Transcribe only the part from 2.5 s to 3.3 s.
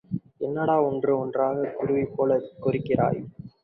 கொரிக்கிறாய்?